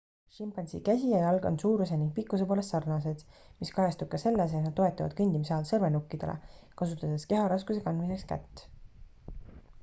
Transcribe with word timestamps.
šimpansi 0.35 0.77
käsi 0.85 1.09
ja 1.09 1.17
jalg 1.23 1.43
on 1.49 1.57
suuruse 1.63 1.99
ning 2.03 2.13
pikkuse 2.15 2.47
poolest 2.51 2.73
sarnased 2.75 3.21
mis 3.65 3.73
kajastub 3.75 4.09
ka 4.15 4.21
selles 4.23 4.57
et 4.61 4.65
nad 4.69 4.75
toetuvad 4.81 5.15
kõndimise 5.21 5.55
ajal 5.57 5.69
sõrmenukkidele 5.73 6.37
kasutades 6.83 7.29
keharaskuse 7.35 7.87
kandmiseks 7.91 8.27
kätt 8.35 8.67